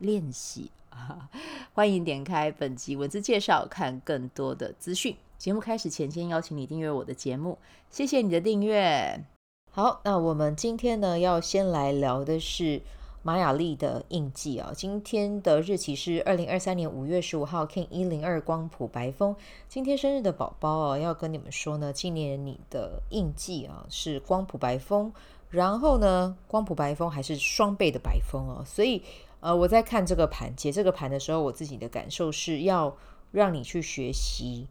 [0.00, 1.30] 练习啊，
[1.72, 5.16] 欢迎点开本集文字介绍，看更多的资讯。
[5.38, 7.56] 节目开始前，先邀请你订阅我的节目，
[7.90, 9.24] 谢谢你的订阅。
[9.70, 12.82] 好，那我们今天呢，要先来聊的是
[13.22, 14.72] 马雅历的印记啊。
[14.74, 19.34] 今天的日期是二零二三年五月十五号，Kin 一零二光谱白风。
[19.68, 25.12] 今天生日的宝宝哦，要跟你们说呢，今年你的印记啊是光谱白风，
[25.48, 29.02] 然后呢，光谱白风还是双倍的白风哦，所以。
[29.40, 32.96] 呃，我在看这个盘，解这个盘的时候，我自己的感受是要
[33.32, 34.66] 让你去学习，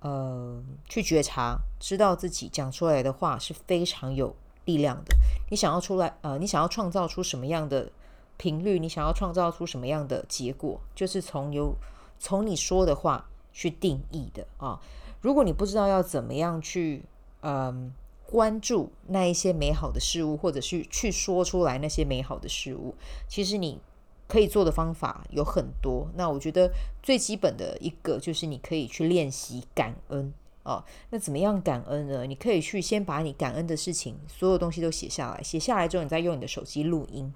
[0.00, 5.16] 呃，去觉察，知道自己讲出来的话是非常有力量的。
[5.50, 7.90] 你想要出来，呃，你想要创造出什么样的
[8.38, 11.76] 频率，你想要创造出什么样的结果，就是从有
[12.18, 14.80] 从你说的话去定义的啊。
[15.20, 17.04] 如果你不知道要怎么样去，
[17.42, 17.92] 嗯、
[18.32, 22.94] 关注那一些美好的事物，或者是去说出来那些美好的事物，
[23.28, 23.78] 其实你
[24.26, 26.08] 可以做的方法有很多。
[26.14, 30.82] 那我觉得最基本的一个就是你可以去练习感恩哦。
[31.10, 32.24] 那怎么样感恩呢？
[32.24, 37.30] 你可以去先把你感恩的事情所有东西都写下来，写下来之后，你再用你的手机录音。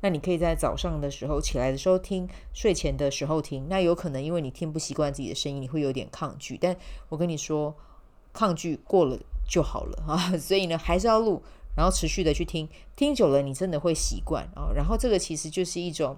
[0.00, 3.68] 那你可以在早上的时候起来的时候听，睡前的时候听。
[3.68, 6.56] 那有可能因为你听不习惯自己的声音，你会有点抗拒。
[6.56, 6.74] 但
[7.10, 7.74] 我跟你说，
[8.32, 9.18] 抗拒过了。
[9.48, 11.42] 就好了 啊，所以呢，还是要录，
[11.74, 14.70] 然后持续的去听，听久了你真的会习惯啊。
[14.74, 16.16] 然后这个其实就是一种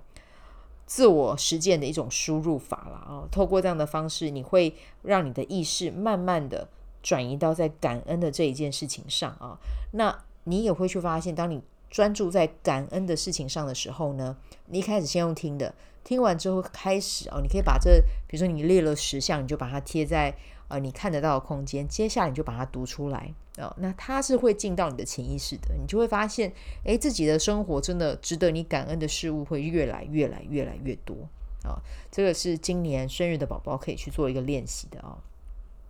[0.84, 3.28] 自我实践的一种输入法了啊。
[3.30, 6.68] 透过这样的方式，你会让你的意识慢慢的
[7.02, 9.58] 转移到在感恩的这一件事情上啊。
[9.92, 14.36] 那你也会去发现，当你专注在感恩的事情上的时候呢，
[14.66, 15.74] 你一开始先用听的，
[16.04, 20.34] 听完之后开始哦，你可以把这，比如说你列了十项，你就把它贴在。
[20.70, 23.76] 呃，你看得到的空间，接下来你就把它读出来啊、哦。
[23.78, 26.52] 那它是会进到你的潜意识的，你就会发现，
[26.84, 31.16] 诶，自己的生活真的值得你感恩的事物会越来越来越来越多
[31.64, 31.74] 啊、
[32.08, 35.18] 这个是今年生日的宝宝可以去做一个练习的、哦。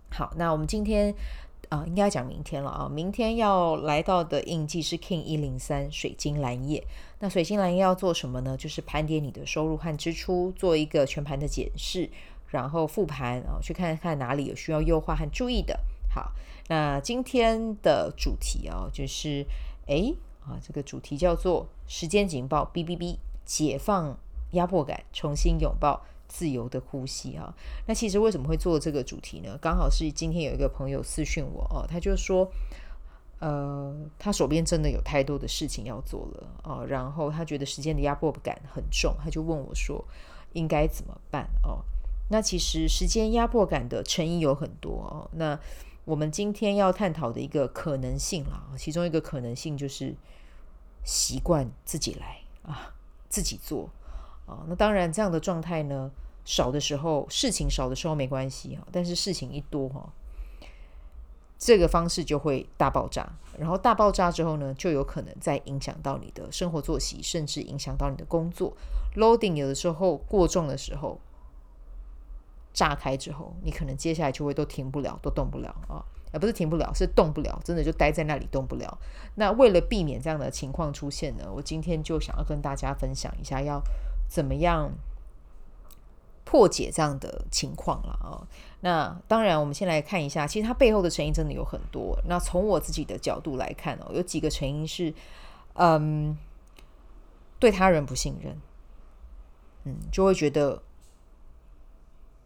[0.09, 1.15] 好，那我们今天
[1.71, 2.89] 啊、应该讲明天了啊。
[2.89, 6.85] 明天要来到的印记是 King 一零三水晶蓝夜。
[7.21, 8.57] 那水晶蓝夜要做什么呢？
[8.57, 12.11] 就是盘点你的收入和支出，做一个全盘的检视。
[12.49, 15.79] 然后复盘啊，去看看哪里有需要优化和注意的。
[16.13, 16.33] 好，
[16.67, 19.47] 那今天的主题啊，就是
[19.87, 20.13] 哎
[20.45, 24.19] 啊，这个主题叫做时间警报哔哔哔，解放
[24.51, 27.53] 压迫感，重新拥抱自由的呼吸啊。
[27.87, 29.59] 那其实为什么会做这个主题呢？
[29.61, 32.49] 刚好是今天有一个朋友私讯我哦，他就说，
[33.41, 40.03] 呃，他手边真的有太多的事情要做了啊，然后他觉得时间的压迫感很重，他就问我说，
[40.53, 41.83] 应该怎么办哦？
[42.31, 45.29] 那其实时间压迫感的成因有很多哦。
[45.33, 45.59] 那
[46.05, 50.15] 我们今天要探讨的一个可能性啦，其中一个可能性就是
[51.03, 52.95] 习惯自己来啊，
[53.29, 53.91] 自己做
[54.51, 54.65] 啊。
[54.69, 56.11] 那当然，这样的状态呢，
[56.45, 60.13] 少的时候事情少的时候没关系哈，但是事情一多哈，
[61.59, 63.33] 这个方式就会大爆炸。
[63.59, 68.77] 然后大爆炸之后呢，就有可能再影响到你的生活作息，甚至影响到你的工作。
[69.17, 71.21] Loading 有的时候过重的时候。
[72.73, 75.99] 炸开之后，你可能接下来就会都停不了，都动不了啊！
[76.33, 78.99] 而不是停不了，是动不了，真的就待在那里动不了。
[79.35, 83.83] 那为了避免这样的情况出现呢，我今天就想要跟大家分享一下，要
[84.31, 84.93] 怎么样
[86.45, 88.47] 破解这样的情况了啊！
[88.81, 92.17] 那当然，我们先来看一下，其实它背后的成因真的有很多。
[92.29, 95.13] 那从我自己的角度来看哦，有几个成因是，
[95.75, 96.39] 嗯，
[97.59, 98.57] 对他人不信任，
[99.85, 100.81] 嗯，就会觉得。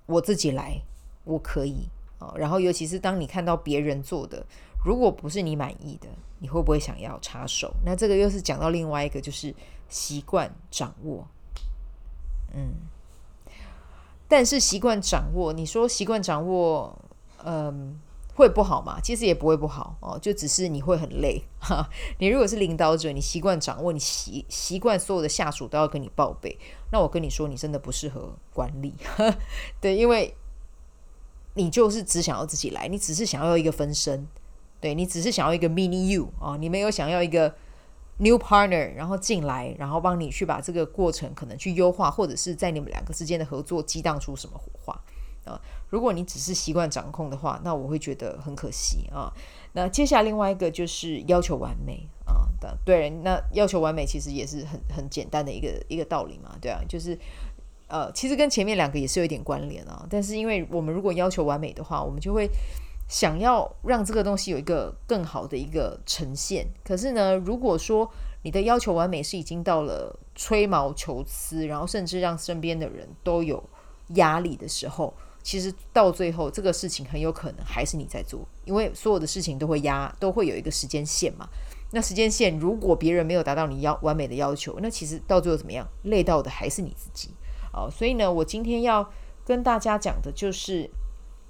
[0.06, 0.78] 我自己来，
[1.24, 1.88] 我可以
[2.18, 2.30] 啊。
[2.36, 4.44] 然后，尤其是当你看到别人做的，
[4.84, 6.06] 如果不是你满意的，
[6.40, 7.72] 你会不会想要插手？
[7.82, 9.54] 那这个又是讲到另外一个，就是
[9.88, 11.26] 习惯掌握。
[12.54, 12.74] 嗯，
[14.28, 16.96] 但是习惯掌握，你说习惯掌握，
[17.44, 17.98] 嗯，
[18.36, 19.00] 会不好吗？
[19.02, 21.88] 其实也不会不好哦，就只是你会很累哈。
[22.18, 26.58] 你如果是领导者，你习惯掌握，你习习惯所有的下属都要跟你报备。
[26.90, 28.94] 那我跟你说，你真的不适合管理，
[29.80, 30.34] 对，因为
[31.54, 34.26] 你就是只想要自己来，你只是想要一个分身，
[34.80, 37.54] 对，你只是想要一个 mini you 啊，你没有想要一个
[38.18, 44.92] new partner，然后进来，然后帮你去把这个过程可能去优化，或者是在你们两个之间的合作激荡出什么火花
[45.44, 45.60] 啊？
[45.90, 49.32] 如果你只是习惯掌控的话，那我会觉得很可惜啊。
[49.72, 52.46] 那接下来另外一个就是要求完美啊，
[52.84, 57.18] 对，那要求完美其实也是很很简单的一个一个道理嘛，对啊，就是
[57.88, 60.06] 呃，其实跟前面两个也是有一点关联啊。
[60.08, 62.48] 但是因为我们如果要求完美的话，我们就会。
[63.06, 68.10] 想要让这个东西有一个更好的一个呈现，可是呢，如果说
[68.42, 73.62] 你的要求完美是已经到了吹毛求疵，然后甚至让身边的人都有
[74.14, 75.12] 压力的时候，
[75.42, 81.46] 其实到最后这个事情很有可能还是你在做，因为所有的事情都会压，都会有一个时间线嘛。
[81.92, 87.30] 那时间线如果别人没有达到你要完美的要求，那其实到最后怎么样，累到的还是你自己。
[87.72, 89.08] 哦，所以呢，我今天要
[89.44, 90.90] 跟大家讲的就是。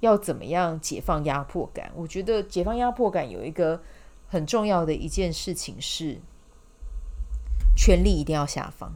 [0.05, 1.91] 要怎么样解放压迫感？
[1.95, 3.81] 我觉得解放压迫感有一个
[4.27, 6.21] 很重要的一件事情是，
[7.75, 8.93] 权力一定要下放。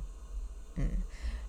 [0.75, 0.85] 嗯，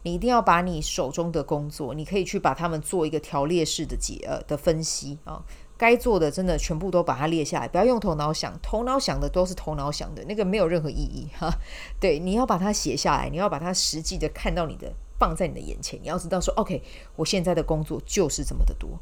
[0.03, 5.45] 你一定要把你手中的工作，你可以去把他们做一个条列式的解呃的分析啊，
[5.77, 11.49] 该做的真的全部都把它列下来，不要用头脑想，头脑想的都是头脑想的，那个没有任何意义哈。
[12.01, 16.83] 对，你要把它写下来，你要把它实际的看到你的放在你的眼前，你要知道说，OK，
[17.17, 18.99] 我现在的工作就是这么的多。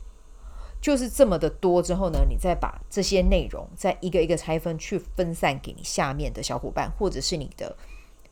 [0.80, 7.76] 就是这么的多之后呢，你再把这些内容再一个一个拆分，去分散给你下面的小伙伴，或者是你的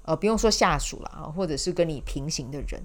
[0.03, 2.81] 呃，不用说下属了啊，或者是跟你平行的人。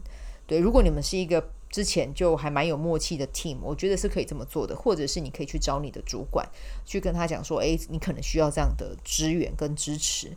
[0.47, 4.75] 对，如果你们是一个之前就还蛮有默契的 team，我觉得是可以这么做的。
[4.75, 6.43] 或者是你可以去找你的主管，
[6.85, 10.35] 去跟他讲说，诶，你可能需要这样的支援跟支持，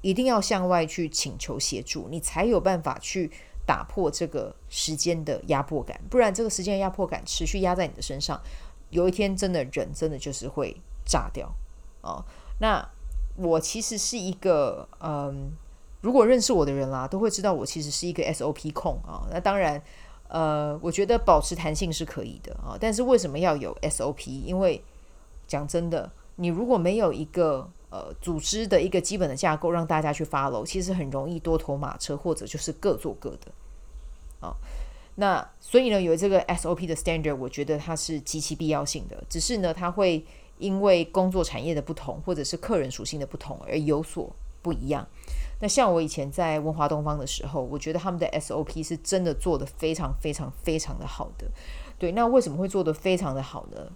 [0.00, 3.30] 一定要向外去请求协助，你才有办法去。
[3.66, 8.40] 打破这个时间的压迫感，不然这个时间压迫感持续压在你的身上，
[8.90, 11.50] 有一天真的人真的就是会炸掉
[12.02, 12.24] 哦。
[12.60, 12.86] 那
[13.36, 15.52] 我其实是一个嗯，
[16.00, 19.26] 如果认识我的人啦，都会知道我其实是一个 SOP 控啊。
[19.30, 19.82] 那当然，
[20.28, 24.28] 呃，我觉得保持弹性是可以的啊，但是为什么要有 SOP？
[24.28, 24.82] 因为
[25.46, 33.52] 讲真的，你如果没有一个呃，组织的一个基本的架构，让大家去 follow，其实很容易多头马车，或者就是各做各的。
[34.40, 34.52] 啊、
[35.14, 39.22] 那所以呢，有这个 SOP 的 standard，我觉得它是极其必要性的。
[39.28, 40.26] 只是呢，它会
[40.58, 44.28] 因为工作产业的不同，或者是客人属性的不同而有所
[44.60, 45.06] 不一样。
[45.60, 51.46] 那像我以前在文华东方的时候，我觉得他们的 SOP 是真的做得非常非常非常的好的。
[51.96, 53.92] 对，那为什么会做得非常的好呢？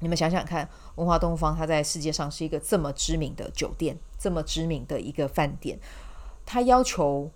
[0.00, 5.78] 你们想想看，文华东方它在世界上是一个这么知名的酒店，这么知名的一个饭店，
[6.44, 7.30] 它要求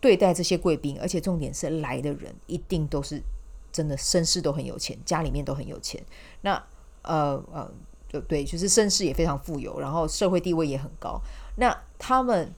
[0.00, 3.22] 对待这些贵宾，而且重点是来的人一定都是
[3.72, 6.02] 真的绅士都很有钱，家里面都很有钱。
[6.42, 6.62] 那
[7.02, 7.70] 呃呃，
[8.08, 11.20] 就对，就是绅士也非常富有，然后社会地位也很高。
[11.56, 12.54] 那他们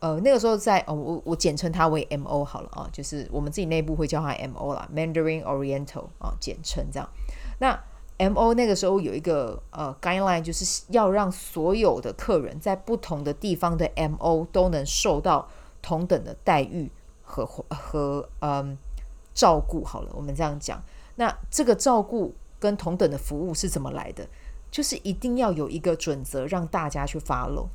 [0.00, 7.08] 呃那个时候在哦，我我简称它为 MO 好了啊，就是我们自己内部会叫它 MO 啦，Mandarin Oriental 啊，简称这样。
[7.60, 7.80] 那
[8.30, 15.48] MO 那个时候有一个呃 guideline，就是要让所有的客人在不同的地方的 MO 都能受到
[15.80, 16.90] 同等的待遇
[17.22, 18.76] 和和嗯
[19.34, 19.84] 照顾。
[19.84, 20.82] 好了，我们这样讲，
[21.16, 24.28] 那这个照顾跟同等的服务是怎么来的？
[24.70, 27.66] 就是一定要有一个准则让大家去 follow。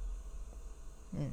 [1.12, 1.29] 嗯，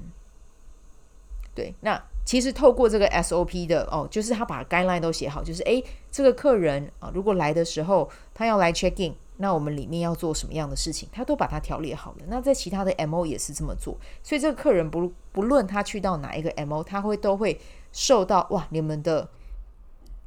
[1.54, 2.02] 对，那。
[2.26, 12.20] 其实透过这个 SOP 的哦，就是他把 guideline 都写好，就是诶，这个客人啊，如果来的时候他要来 check in，那我们里面要做什么样的事情，他都把它条列好了。
[12.28, 17.60] 那在其他的 MO 也是这么做，所以这个客人不不论他去到哪一个 MO，他会都会
[17.92, 19.28] 受到哇，你们的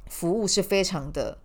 [0.06, 1.36] 服务是非常的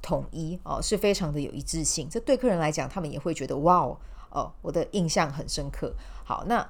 [0.00, 2.08] 统一哦，是非常的有一致性。
[2.08, 3.98] 这对客人来讲，他们也会觉得哇哦，
[4.30, 5.92] 哦，我的印象很深刻。
[6.22, 6.64] 好，那。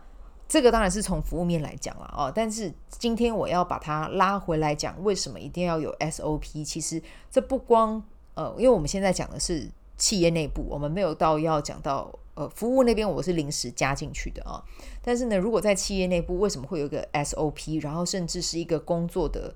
[0.48, 6.64] 这个当然是从服务面来讲了哦，但是今天我要把它拉回来讲，为什么一定要有 SOP？
[6.64, 8.00] 其实这不光
[8.34, 14.62] 呃，因为我们现在讲的是企业内部，我们没有到要讲到呃服务那边，我是临时加进去的啊。
[15.02, 19.52] 但是呢，如果在企业内部，为什么会有一个 SOP，然后甚至是一个工作的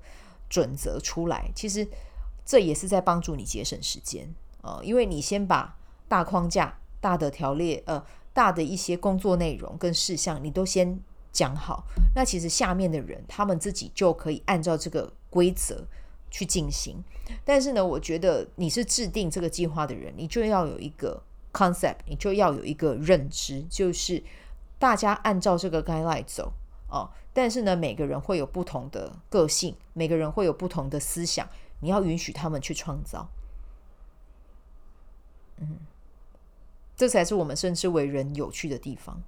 [0.49, 1.49] 准则出来？
[1.55, 1.87] 其实
[2.45, 4.27] 这也是在帮助你节省时间
[4.61, 5.77] 啊，因为你先把
[6.09, 8.03] 大框架、大的条列呃。
[8.33, 10.99] 大的一些工作内容跟事项，你都先
[11.31, 11.83] 讲好，
[12.15, 15.85] 那其实下面的人他们自己就可以按照这个规则
[16.29, 17.03] 去进行。
[17.45, 21.21] 但是呢，我觉得你是制定这个计划的人，你就要有一个
[21.53, 24.21] concept，你就要有一个认知，就是
[24.79, 26.51] 大家按照这个 guideline 走
[26.89, 27.09] 哦。
[27.33, 31.47] 但是呢，每个人会有不同的个性，每个人会有不同的思想，
[31.79, 33.29] 你要允许他们去创造。
[35.57, 35.77] 嗯。
[37.01, 39.19] 这才是我们称之为人有趣的地方，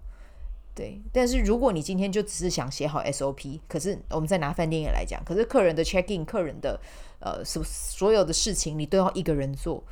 [0.76, 6.80] 对，但是如果你今天就只是想写好 SOP，可是我们再拿饭店业来讲，可是客人的 check in、客人的
[7.20, 9.84] 呃所所有的事情，你都要一个人做，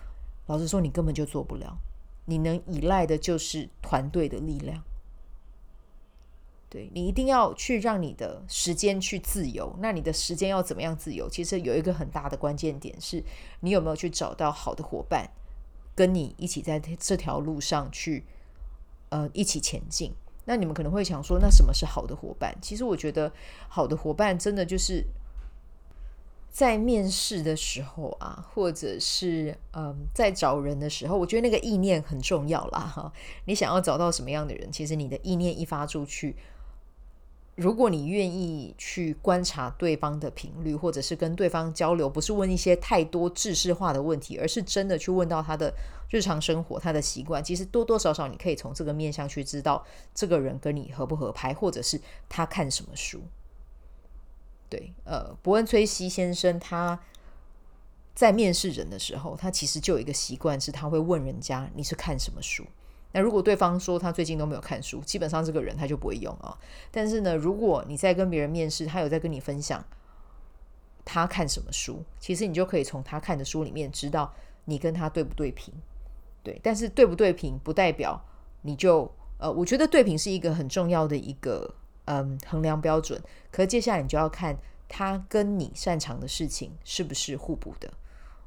[0.46, 1.76] 老实说，你根本就做不了。
[2.26, 4.84] 你能依赖的就是团队的力量。
[6.70, 9.76] 对，你一定要去让你的时间去自由。
[9.80, 11.28] 那你的时间要怎么样自由？
[11.28, 13.24] 其实有一个很大的关键点是，
[13.62, 15.28] 你有没有去找到好的伙伴，
[16.02, 18.26] 跟你一起在这条路上去，
[19.10, 20.12] 呃，一起前进。
[20.46, 22.58] 那你们可能会想说，那什么是好的伙伴？
[22.60, 23.32] 其实我觉得，
[23.68, 25.06] 好的伙伴真的就是
[26.50, 32.80] 在面试的时候啊，或者是嗯，在找人的时候，我觉得那个意念很重要啦。
[32.80, 33.14] 哈，
[33.46, 36.36] 你想要找到什么样的人，其实你的意念一发出去。
[37.62, 45.72] 如果你愿意去观察对方的频率，或者是跟对方交流，不是问一些太多制式化的问题，而是真的去问到他的
[46.10, 53.22] 日常生活、他的习惯，其实多多少少你可以从这个面向去知道这个人跟你合不合拍，或者是他看什么书。
[54.68, 57.00] 对，呃，伯恩·崔西先生他
[58.16, 62.66] 在面试人的时候，他其实就有一个习惯，是他会问人家你是看什么书。
[63.14, 66.58] 那如果对方说他最近都没有看书，基本上这个人他就不会用啊。
[66.90, 69.84] 但是呢，如果你在跟别人面试，他有在跟你分享
[71.04, 74.34] 他看什么书，其实你就可以从他看的书里面知道
[74.66, 75.74] 你跟他对不对频。
[76.42, 78.20] 对，但是对不对频不代表
[78.62, 81.74] 你就呃，我觉得对频是一个很重要的一个
[82.06, 83.22] 嗯衡量标准。
[83.52, 87.92] 可是接下来你就要看他跟你擅长的事情是不是互补的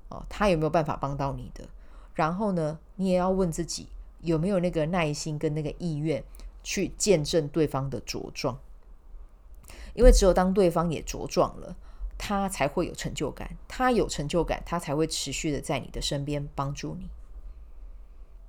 [0.09, 1.69] 哦，他有没有办法帮到你的？
[2.15, 3.89] 然后呢，你也要问自己。
[4.25, 6.25] 有没有那个耐心跟那个意愿
[6.63, 8.59] 去见证对方的茁壮？
[9.95, 11.77] 因为只有当对方也茁壮了，
[12.19, 13.57] 他才会有成就感。
[13.69, 17.09] 他有成就感，他才会持续的在你的身边帮助你。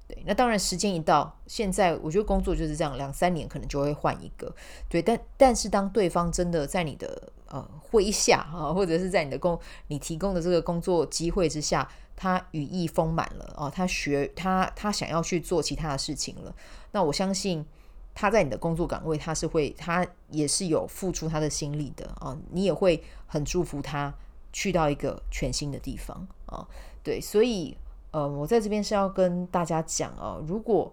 [0.07, 4.55] 对，那当然时间一到，现在我觉得工作就是这样，两三年可能就会换一个。
[4.89, 11.87] 对，但但是当对方真的在你的呃麾下啊，或者是在你的工你提供的这个工作机会之下。
[12.17, 16.55] 他羽翼丰满了哦，他学他他想要去做其他的事情了。
[16.93, 17.65] 那我相信
[18.13, 22.37] 他在你的工作岗位，他是会他也是有付出他的心力的啊。
[22.51, 24.13] 你也会很祝福他
[24.53, 26.65] 去到一个全新的地方啊。
[27.03, 27.77] 对，所以
[28.11, 30.89] 呃，我在这边是要跟大家讲哦，如果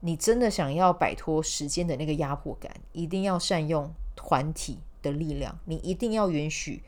[0.00, 6.82] 你真的想要摆脱时间的那个压迫感，一定要善用团体的力量，你一定要允许。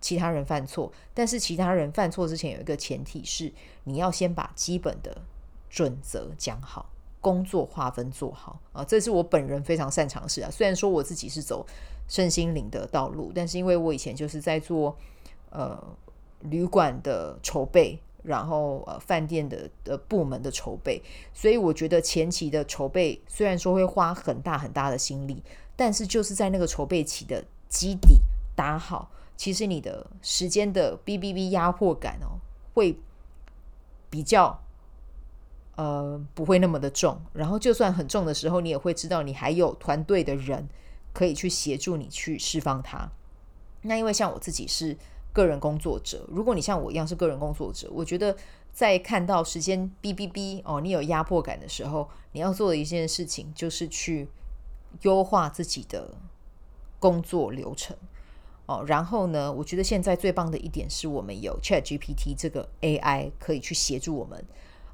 [0.00, 5.22] 其他人犯错，但是其他人犯错之前有一个前提是，你要先把基本的
[5.68, 6.88] 准则讲好，
[7.20, 8.84] 工作划分做好啊。
[8.84, 10.48] 这是我本人非常擅长的事啊。
[10.52, 11.66] 虽然说我自己是走
[12.06, 14.96] 身心灵的道路，但是因为我以前就是在做
[15.50, 15.76] 呃
[16.42, 21.02] 旅馆的筹备，然后呃饭店的的部门的筹备，
[21.34, 25.42] 所以我觉得前期的筹备虽然说会花很大很大的心力，
[25.78, 28.20] 但是就是在那个筹备期的基底
[28.56, 29.12] 打好。
[29.36, 32.42] 其实你的时间的 B B B 压迫感哦，
[32.74, 32.98] 会
[34.10, 34.60] 比较
[35.76, 37.20] 呃不会那么的重。
[37.32, 40.68] 然后就算很重的时候，你也会知道你还有团队的人
[41.12, 43.08] 可以去协助你去释放它。
[43.82, 44.96] 那因为像我自己是
[45.32, 48.36] 个人工作者，如果你像我一样是个人工作者，我觉得
[48.72, 54.28] 在看到时间 B B B 哦，你有压迫感的时候，你要做的一件事情就是去
[55.02, 56.14] 优化自己的
[56.98, 57.96] 工作流程。
[58.66, 64.44] 哦，然后呢，我觉得现在最棒的一点是我们有 ChatGPT 这个 AI 可以去协助我们，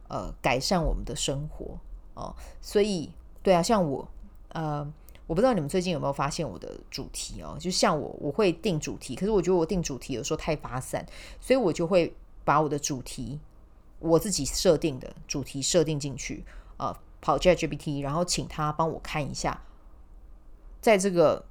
[0.07, 1.77] 呃，改善我们的生活
[2.15, 2.37] 哦。
[2.61, 3.11] 所以，
[3.43, 4.07] 对啊，像我，
[4.51, 4.89] 呃，
[5.27, 11.05] 我不知道你们最近有没有发现我的主题哦，就像我，我会定主题，可是我觉得我定主题有时候太发散，
[11.41, 13.41] 所以我就会把我的主题，
[13.99, 16.45] 我自己设定的主题设定进去，
[16.77, 19.63] 呃，跑 ChatGPT，然后请他帮我看一下，
[20.85, 21.43] 在这个。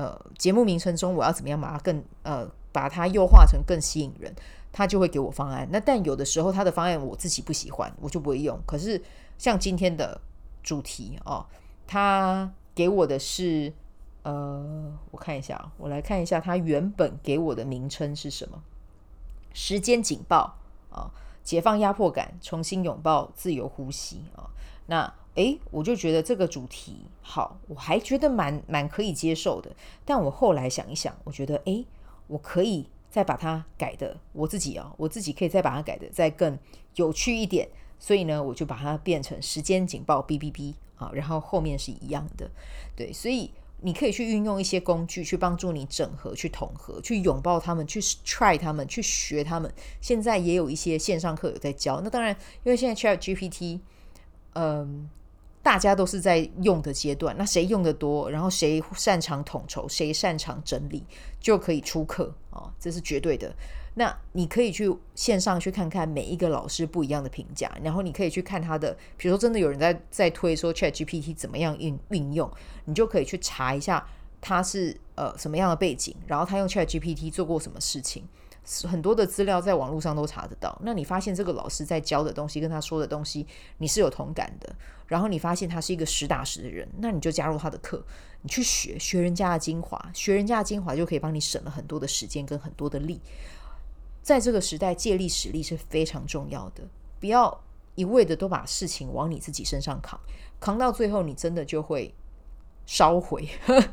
[0.00, 4.32] 呃，节目名称中我要怎么样把它更呃，把它优化成更吸引人，
[4.70, 5.68] 他就会给我方案。
[5.72, 8.56] 那但有的时候他的方案我自己不喜欢，我就不会用。
[8.64, 9.02] 可是
[9.38, 10.20] 像今天的
[10.62, 11.44] 主题哦，
[11.84, 13.72] 他给我的是
[14.22, 18.62] 呃，我看一下，我来看一下他原本给我的名称是什么？
[19.52, 20.58] 时间警报
[20.92, 21.10] 啊，
[21.42, 24.48] 解放压迫感，重新拥抱自由呼吸啊，
[24.86, 29.70] 那诶，我就觉得这个主题好，我还觉得蛮蛮可以接受的。
[30.04, 31.86] 但我后来想一想，我觉得诶，
[32.26, 36.58] 我可以再把它改的，我自己啊，我自己可以再把它改的再更
[36.96, 37.68] 有趣一点。
[38.00, 42.50] 所以呢，我就把它变成时间警报哔哔哔啊，然后后面是一样的。
[42.96, 43.48] 对，所以
[43.82, 49.72] 你可以去运用一些工具去帮助你整合、去统合、去拥抱他们、去 try 他们、去学他们。
[50.00, 52.00] 现在也有一些线上课有在教。
[52.00, 53.78] 那当然，因为现在 Chat GPT，
[54.54, 55.08] 嗯。
[55.68, 61.04] 大家都是在用的阶段，那谁用的多，然后谁擅长统筹，谁擅长整理，
[61.38, 63.54] 就可以出课啊、哦，这是绝对的。
[63.92, 72.50] 那你可以去线上去看看每一个老师不一样的评价，然后你可以去看他的，比如说真的有人在在推说 ChatGPT 怎么样运运用，
[72.86, 74.02] 你就可以去查一下
[74.40, 78.24] 他是呃什么样的背景，然后他用 ChatGPT 做过什么事情，
[78.86, 80.78] 很多的资料在网络上都查得到。
[80.82, 83.46] 那你发现这个老师在教的东西跟他说的东西
[83.78, 84.74] 你是有同感的，
[85.06, 88.04] 然后你发现他是一个实打实的人，那你就加入他的课，
[88.42, 93.20] 你去学学人家的精华，学人家的精华就可以帮你省了很多的时间跟很多的力。
[94.22, 96.86] 在这个时代，借力使力是非常重要的。
[97.18, 100.20] 不要一味的都把事情往你自己身上扛，
[100.60, 102.14] 扛到最后，你真的就会
[102.84, 103.48] 烧毁。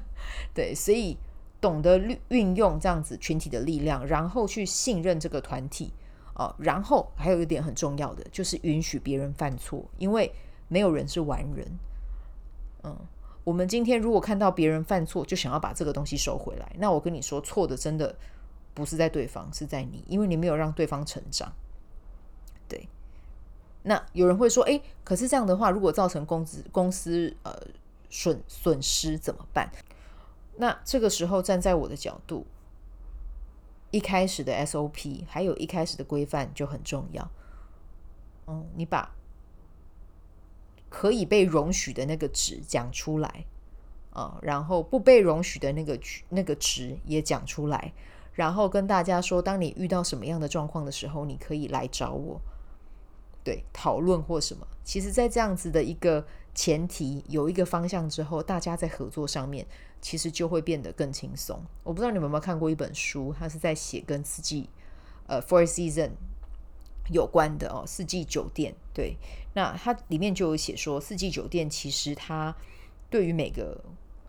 [0.54, 1.18] 对，所以
[1.60, 1.98] 懂得
[2.30, 5.94] 运用这样子群体的力量，然后去信任这个团体
[6.34, 6.56] 啊。
[6.60, 10.32] 然后还有一点很重要的，就是允许别人犯错，因为
[10.68, 11.68] 没有人是完人。
[12.84, 12.98] 嗯，
[13.44, 18.16] 我们今天如果看到别人犯错，就想要把这个东西收回来，那我跟你说，错的真的。
[18.76, 21.54] 不是在对方，是在你，因为你没有让对方成长。
[22.68, 22.90] 对，
[23.84, 27.58] 那有人会说，诶，可是这样的话，如果造成公司公司呃
[28.10, 29.72] 损损失怎么办？
[30.58, 32.46] 那这个时候站在我的角度，
[33.92, 37.30] 一开始的 SOP 还有一开始的规范就很重要。
[38.48, 39.14] 嗯，你把
[40.90, 43.46] 可以被容许的那个值讲出来
[44.12, 47.94] 啊，然后不被容许的那个那个值也讲出来。
[48.34, 52.40] 然后跟大家说，当你遇到什么样的状况的时候，你可以来找我，
[53.46, 54.68] 对，讨论或什么。
[54.84, 59.68] 其实，在这样子的一个前提，有一个方向之后，大家在合作上面，
[60.02, 61.62] 其实就会变得更轻松。
[61.84, 64.70] 我不知道你们有没有看过一本书，它是在写跟四季，
[65.28, 66.12] 呃，Four Season
[67.12, 68.74] 有关的哦，四季酒店。
[68.94, 69.18] 对，
[69.54, 72.56] 那它里面就有写说，四季酒店其实它
[73.10, 73.84] 对于每个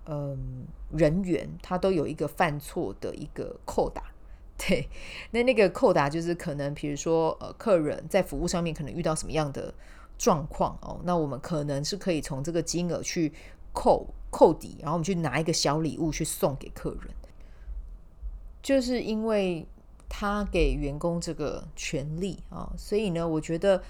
[0.06, 4.02] 嗯，人员它都有一个犯错的一个扣打，
[4.58, 4.88] 对，
[5.30, 9.72] 那那个扣打就是可能，比如说呃，客人在服务上面可能遇到什么样的
[10.18, 13.32] 状况哦，那我们可能是可以从这个金额去
[13.72, 17.14] 扣扣抵，然后我们去拿一个小礼物去送给客人，
[18.62, 19.66] 就是因为
[20.08, 23.82] 他给员工这个权利啊，所以呢，我觉得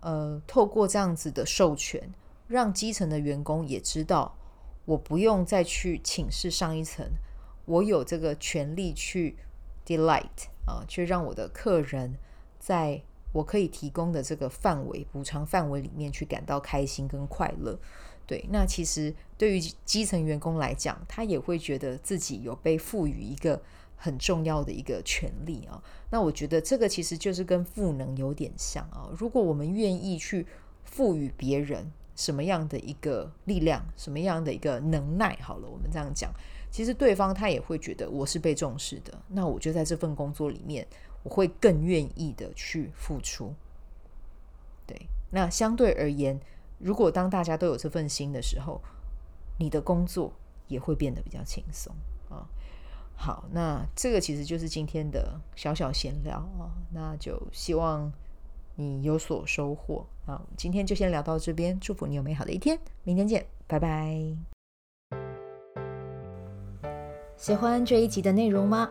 [0.00, 2.12] 呃，透过这样子的授权，
[2.46, 4.36] 让基层的员工也知道。
[4.84, 7.04] 我不用再去请示上一层，
[7.64, 9.36] 我有这个权利去
[9.84, 12.14] delight 啊，去让我的客人
[12.60, 17.78] 在我可以提供的这个范围补偿范围里面去感到开心跟快乐。
[18.26, 23.60] 对，那其实对于基层员工来讲，他也会觉得自己有被赋予一个
[23.96, 25.82] 很重要的一个权利啊。
[26.10, 29.10] 那我觉得这个其实就是跟赋能有点像啊。
[29.16, 30.46] 如果我们愿意去
[30.84, 31.92] 赋予别人。
[32.18, 35.36] 什么样的一个力量，什么样的一个能耐？
[35.42, 36.32] 好了，我们这样讲，
[36.70, 40.86] 其实对方他也会觉得我是被重视的，那我就在这份工作里面，
[41.22, 43.54] 我会更愿意的去付出。
[44.86, 46.40] 对，那相对而言，
[46.78, 48.80] 如果当大家都有这份心的时候，
[49.58, 50.32] 你的工作
[50.68, 51.94] 也会变得比较轻松
[52.28, 52.46] 啊。
[53.16, 58.12] 好，那这个其实就是今天的小小闲聊啊，那就希望。
[58.78, 60.38] 你有所收获啊！
[60.54, 64.36] 今天就先聊到这边，祝福你有美好的一天，明天见，拜拜。
[67.34, 68.90] 喜欢这一集的内容吗？